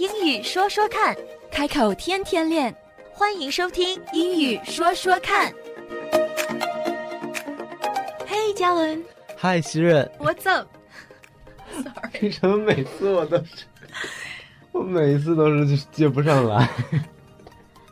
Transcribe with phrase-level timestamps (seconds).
[0.00, 1.14] 英语说说看，
[1.52, 2.74] 开口天天练。
[3.12, 5.52] 欢迎收听《英语说说看》。
[8.26, 9.04] 嘿，嘉文
[9.36, 13.66] 嗨，希润，，What's up？Sorry，为什么每次我都是，
[14.72, 16.66] 我每次都是接不上来？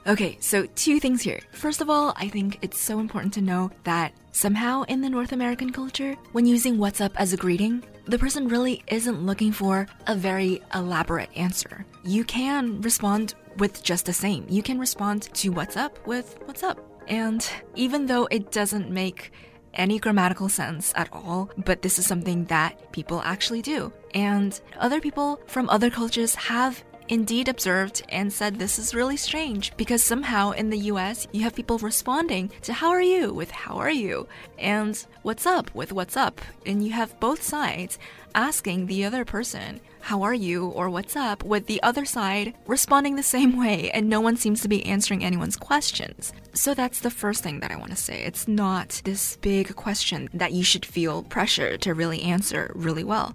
[0.09, 1.39] Okay, so two things here.
[1.53, 5.33] First of all, I think it's so important to know that somehow in the North
[5.33, 9.87] American culture, when using what's up as a greeting, the person really isn't looking for
[10.07, 11.85] a very elaborate answer.
[12.05, 14.47] You can respond with just the same.
[14.49, 16.81] You can respond to what's up with what's up.
[17.07, 19.31] And even though it doesn't make
[19.75, 23.93] any grammatical sense at all, but this is something that people actually do.
[24.15, 29.73] And other people from other cultures have indeed observed and said this is really strange
[29.77, 33.77] because somehow in the US you have people responding to how are you with how
[33.77, 34.27] are you
[34.59, 37.99] and what's up with what's up and you have both sides
[38.35, 43.17] asking the other person how are you or what's up with the other side responding
[43.17, 46.33] the same way and no one seems to be answering anyone's questions.
[46.55, 48.23] So that's the first thing that I want to say.
[48.23, 53.35] It's not this big question that you should feel pressure to really answer really well.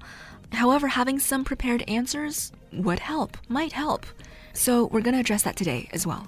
[0.52, 4.02] However, having some prepared answers would help, might help.
[4.54, 6.22] So we're going to address that today as well.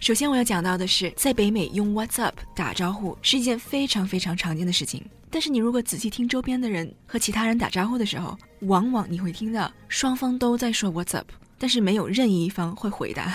[0.00, 5.04] 首先我要讲到的是，在北美用 What's up 打招呼是一件非常非常常见的事情。
[5.30, 11.28] 但是你如果仔细听周边的人和其他人打招呼的时候，往往你会听到双方都在说 What's up，
[11.61, 13.31] 但是没有任意一方会回答，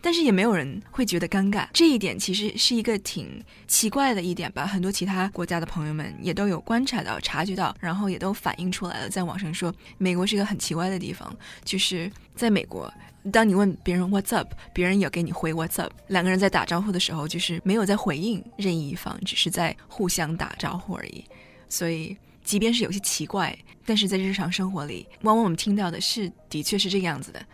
[0.00, 1.68] 但是也没有人会觉得尴尬。
[1.74, 11.30] 这一点其实是一个挺奇怪的一点吧，很多其他国家的朋友们也都有观察到、察觉到，然后也都反映出来了，在网上说美国是一个很奇怪的地方，
[11.62, 12.90] 就是在美国。
[13.30, 15.92] 当你问别人 What's up，别人也给你回 What's up。
[16.06, 21.22] 两个人在打招呼的时候，就是没有在回应任意一方，只是在互相打招呼而已。
[21.68, 22.16] 所以，
[22.48, 23.54] 即便是有些奇怪，
[23.84, 27.44] 但是在日常生活里，往往我们听到的是的确是这个样子的。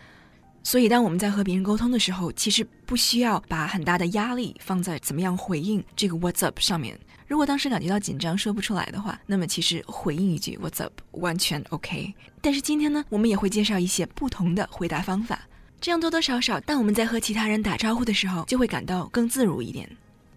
[0.63, 6.97] 所以，当我们在和别人沟通的时候，其实不需要把很大的压力放在怎么样回应这个 What's up 上面。
[7.27, 12.15] 如果当时感觉到紧张说不出来的话，那么其实回应一句 What's up 完全 OK。
[12.39, 15.41] 但是今天呢，我们也会介绍一些不同的回答方法。
[15.81, 19.89] 这样多多少少，当我们在和其他人打招呼的时候，就会感到更自如一点。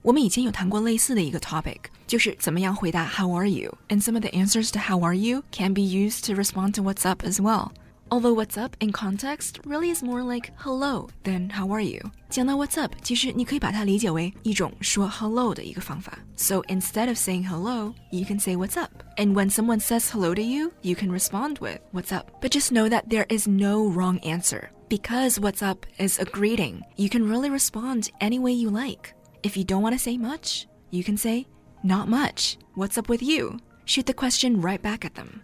[0.08, 5.82] 我们以前有谈过类似的一个 topic，就是怎么样回答 How are you？And some of the answers to How are you can be
[5.82, 7.72] used to respond to What's up as well.
[8.10, 12.12] Although What's up in context really is more like hello than How are you。
[12.30, 16.20] 讲到 What's up，其实你可以把它理解为一种说 hello 的一个方法。
[16.36, 18.92] So instead of saying hello, you can say What's up.
[19.16, 22.28] And when someone says hello to you, you can respond with What's up.
[22.42, 24.70] But just know that there is no wrong answer.
[24.90, 29.16] Because what's up is a greeting, you can really respond any way you like.
[29.44, 31.48] If you don't want to say much, you can say,
[31.84, 32.58] not much.
[32.76, 33.60] What's up with you?
[33.86, 35.42] Shoot the question right back at them.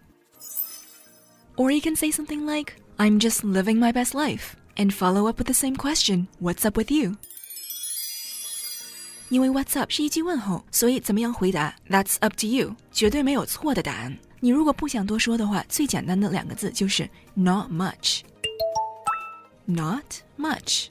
[1.56, 5.38] Or you can say something like, I'm just living my best life, and follow up
[5.38, 7.16] with the same question, What's up with you?
[9.28, 14.18] 因为 What's up 是一句问候，所以怎么样回答 That's up to you，绝对没有错的答案。
[14.40, 20.86] 你如果不想多说的话，最简单的两个字就是 not much。Not much,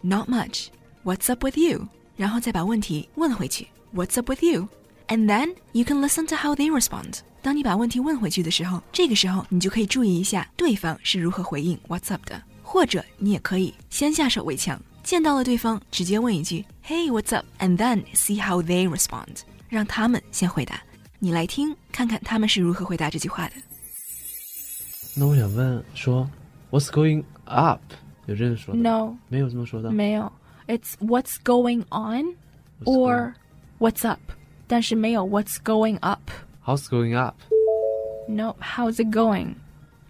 [0.00, 0.68] not much.
[1.04, 1.88] What's up with you?
[2.17, 3.67] 然后再把问题问回去。
[3.93, 4.67] What's up with you?
[5.07, 7.19] And then you can listen to how they respond.
[7.41, 17.45] 当你把问题问回去的时候，这个时候你就可以注意一下对方是如何回应 What's up 的，或者你也可以先下手为强，见到了对方直接问一句 Hey, what's up?
[17.59, 19.43] And then see how they respond.
[19.69, 20.81] 让他们先回答，
[21.19, 23.53] 你来听看看他们是如何回答这句话的。
[25.15, 26.29] 那我想问说
[26.69, 27.81] ，What's going up？
[28.25, 29.89] 有这样说的 No, 没有这么说的。
[29.89, 30.29] 没有。
[30.66, 32.36] It's what's going on
[32.84, 33.34] What's or
[33.78, 34.20] what's up，
[34.66, 36.30] 但是没有 what's going up。
[36.64, 37.36] How's going up？
[38.28, 39.56] No, how's it going？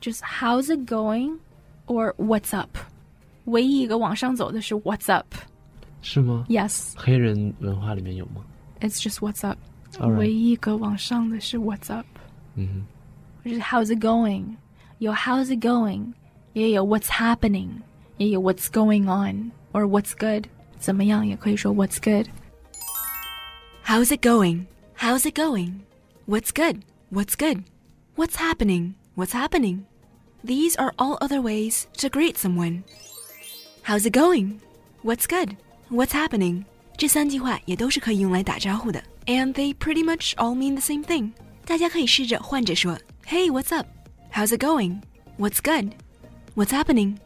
[0.00, 1.38] 就是 how's it going
[1.86, 2.76] or what's up。
[3.46, 5.26] 唯一一个往上走的是 what's up。
[6.02, 6.44] 是吗？
[6.48, 8.44] Yes, 黑人文化里面有吗？
[8.80, 9.58] it's just what's up。
[9.98, 12.06] All right 唯一一个往上的是 what's up，
[12.54, 12.84] 嗯
[13.44, 14.56] 就是 how's it going，
[14.98, 16.12] 有 how's it going，
[16.54, 17.68] 也有 what's happening，
[18.16, 20.46] 也有 what's going on or what's good。
[20.78, 22.28] 怎么样也可以说 what's good。
[23.86, 24.66] How's it going?
[24.98, 25.80] How's it going?
[26.26, 26.82] What's good?
[27.10, 27.64] What's good?
[28.16, 28.94] What's happening?
[29.16, 29.84] What's happening?
[30.44, 32.84] These are all other ways to greet someone.
[33.84, 34.60] How's it going?
[35.02, 35.56] What's good?
[35.90, 36.64] What's happening?
[36.96, 41.32] 这三句话也都是可以用来打招呼的，and they pretty much all mean the same thing.
[41.64, 43.86] 大家可以试着换着说，Hey, what's up?
[44.32, 45.00] How's it going?
[45.38, 45.92] What's good?
[46.54, 47.16] What's happening?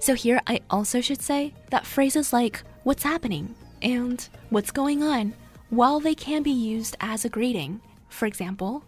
[0.00, 5.34] So here I also should say that phrases like what's happening and what's going on,
[5.68, 8.82] while they can be used as a greeting, for example,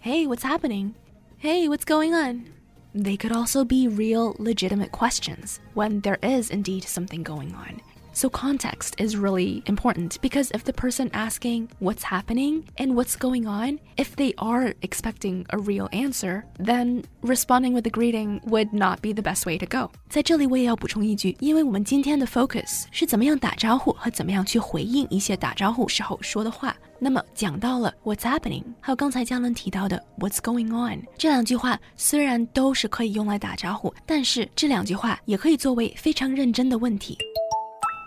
[0.00, 0.94] hey, what's happening?
[1.38, 2.48] Hey, what's going on?
[2.94, 7.80] they could also be real, legitimate questions when there is indeed something going on.
[8.18, 13.46] So, context is really important because if the person asking what's happening and what's going
[13.46, 19.00] on, if they are expecting a real answer, then responding with a greeting would not
[19.02, 19.92] be the best way to go.
[20.10, 26.74] 在这里我也要补充一句，因为我们今天的 focus 是怎么样打招呼和怎么样去回应一些打招呼时候说的话。
[26.98, 37.16] 那么讲到了 What's happening，还有刚才佳伦提到的 What's going on，这两句话虽然都是可以用来打招呼，但是这两句话也可以作为非常认真的问题。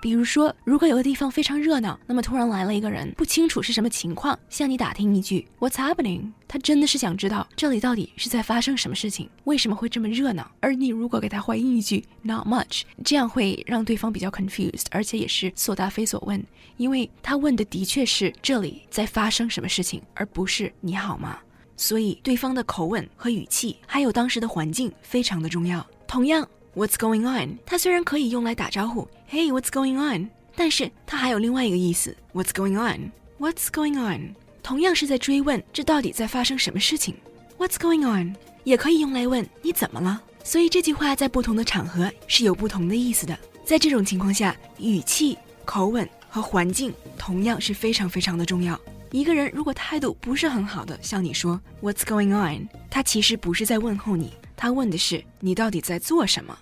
[0.01, 10.49] 比如说，如果有个地方非常热闹，那么突然来了一个人，不清楚是什么情况，向你打听一句 "What's happening"，他真的是想知道这里到底是在发生什么事情，为什么会这么热闹。
[10.59, 16.43] 而你如果给他回应一句 "Not much"，这样会让对方比较 confused，而且也是所答非所问，
[16.77, 21.37] 因为他问的的确是这里在发生什么事情，而不是你好吗？
[21.77, 25.85] 所以对方的口吻和语气，还有当时的环境非常的重要。
[26.07, 26.47] 同样。
[26.73, 27.57] What's going on？
[27.65, 30.29] 它虽然可以用来打招呼，Hey，What's going on？
[30.55, 34.35] 但是它还有另外一个意思，What's going on？What's going on？
[34.63, 37.13] 同样是在追问这到底在发生什么事情
[37.57, 38.37] ，What's going on？
[38.63, 40.21] 也可以用来问你怎么了。
[40.45, 43.37] 所以这句话在不同的场合是有不同的意思的。
[43.65, 48.79] 在这种情况下，语气、口吻和环境同样是非常非常的重要。
[49.11, 52.69] 一个人如果态度不是很好的向你说 What's going on？
[52.89, 54.31] 他其实不是在问候你。
[54.60, 56.58] 他问的是你到底在做什么。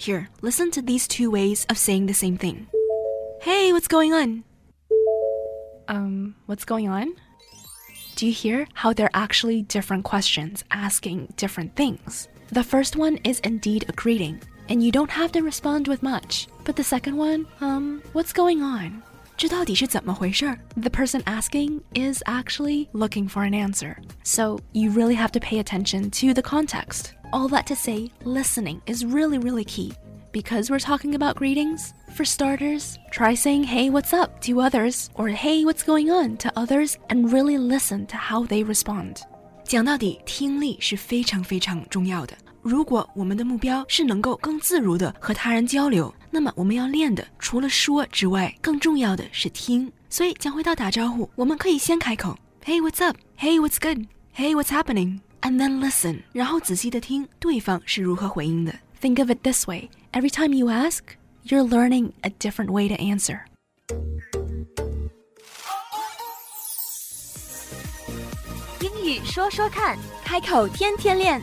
[0.00, 2.66] Here, listen to these two ways of saying the same thing.
[3.40, 4.44] Hey, what's going on?
[5.88, 7.14] Um, what's going on?
[8.16, 12.28] Do you hear how they're actually different questions asking different things?
[12.52, 16.48] The first one is indeed a greeting, and you don't have to respond with much.
[16.64, 19.02] But the second one, um, what's going on?
[19.38, 20.56] 这到底是怎么回事?
[20.76, 23.96] The person asking is actually looking for an answer.
[24.22, 27.14] So you really have to pay attention to the context.
[27.32, 29.92] All that to say, listening is really, really key.
[30.32, 35.28] Because we're talking about greetings, for starters, try saying hey, what's up to others or
[35.28, 39.18] hey, what's going on to others and really listen to how they respond.
[39.64, 42.34] 讲到底，听力是非常非常重要的。
[42.62, 49.92] 如果我们的目标是能够更自如的和他人交流，那么我们要练的除了说之外，更重要的是听。
[50.08, 58.74] 所以讲回到打招呼，我们可以先开口，Hey what's up？Hey what's good？Hey what's happening？And then listen，然后仔细的听对方是如何回应的。
[59.02, 61.00] Think of it this way: every time you ask,
[61.44, 63.40] you're learning a different way to answer.
[68.80, 71.42] 英语说说看，开口天天练。